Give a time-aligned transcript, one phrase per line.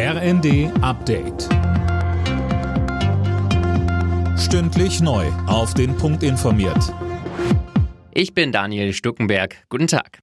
[0.00, 1.48] RND Update.
[4.38, 5.26] Stündlich neu.
[5.48, 6.94] Auf den Punkt informiert.
[8.12, 9.56] Ich bin Daniel Stuckenberg.
[9.68, 10.20] Guten Tag.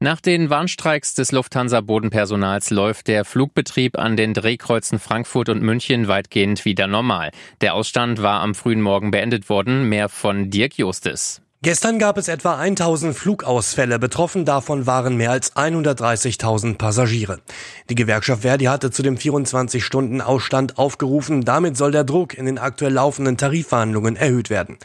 [0.00, 6.66] Nach den Warnstreiks des Lufthansa-Bodenpersonals läuft der Flugbetrieb an den Drehkreuzen Frankfurt und München weitgehend
[6.66, 7.30] wieder normal.
[7.62, 9.88] Der Ausstand war am frühen Morgen beendet worden.
[9.88, 11.40] Mehr von Dirk Justis.
[11.62, 13.98] Gestern gab es etwa 1000 Flugausfälle.
[13.98, 17.40] Betroffen davon waren mehr als 130.000 Passagiere.
[17.90, 21.44] Die Gewerkschaft Verdi hatte zu dem 24-Stunden-Ausstand aufgerufen.
[21.44, 24.78] Damit soll der Druck in den aktuell laufenden Tarifverhandlungen erhöht werden.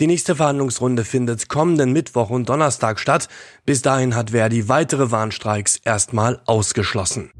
[0.00, 3.28] Die nächste Verhandlungsrunde findet kommenden Mittwoch und Donnerstag statt.
[3.64, 7.30] Bis dahin hat Verdi weitere Warnstreiks erstmal ausgeschlossen.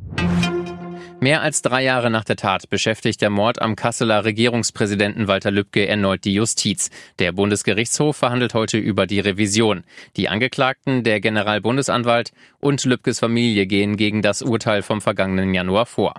[1.18, 5.88] Mehr als drei Jahre nach der Tat beschäftigt der Mord am Kasseler Regierungspräsidenten Walter Lübcke
[5.88, 6.90] erneut die Justiz.
[7.18, 9.84] Der Bundesgerichtshof verhandelt heute über die Revision.
[10.16, 16.14] Die Angeklagten, der Generalbundesanwalt und Lübkes Familie gehen gegen das Urteil vom vergangenen Januar vor.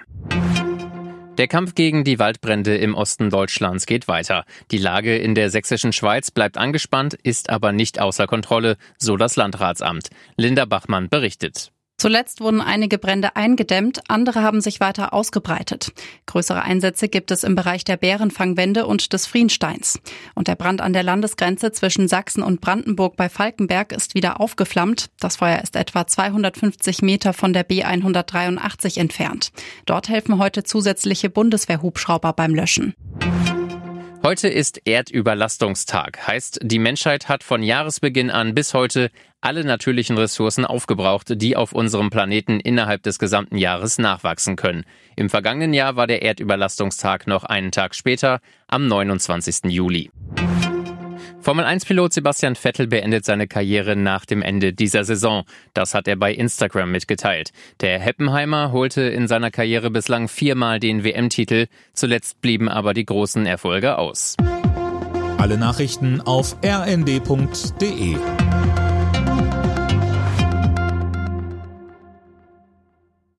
[1.37, 4.45] Der Kampf gegen die Waldbrände im Osten Deutschlands geht weiter.
[4.71, 9.35] Die Lage in der sächsischen Schweiz bleibt angespannt, ist aber nicht außer Kontrolle, so das
[9.35, 10.09] Landratsamt.
[10.35, 11.71] Linda Bachmann berichtet.
[11.99, 15.93] Zuletzt wurden einige Brände eingedämmt, andere haben sich weiter ausgebreitet.
[16.27, 19.99] Größere Einsätze gibt es im Bereich der Bärenfangwände und des Friensteins.
[20.35, 25.09] Und der Brand an der Landesgrenze zwischen Sachsen und Brandenburg bei Falkenberg ist wieder aufgeflammt.
[25.19, 29.51] Das Feuer ist etwa 250 Meter von der B183 entfernt.
[29.87, 32.93] Dort helfen heute zusätzliche Bundeswehrhubschrauber beim Löschen.
[34.27, 36.27] Heute ist Erdüberlastungstag.
[36.27, 41.71] Heißt, die Menschheit hat von Jahresbeginn an bis heute alle natürlichen Ressourcen aufgebraucht, die auf
[41.71, 44.83] unserem Planeten innerhalb des gesamten Jahres nachwachsen können.
[45.15, 49.71] Im vergangenen Jahr war der Erdüberlastungstag noch einen Tag später, am 29.
[49.71, 50.11] Juli.
[51.47, 55.45] Formel-1-Pilot Sebastian Vettel beendet seine Karriere nach dem Ende dieser Saison.
[55.73, 57.53] Das hat er bei Instagram mitgeteilt.
[57.79, 61.67] Der Heppenheimer holte in seiner Karriere bislang viermal den WM-Titel.
[61.93, 64.35] Zuletzt blieben aber die großen Erfolge aus.
[65.37, 68.17] Alle Nachrichten auf rnd.de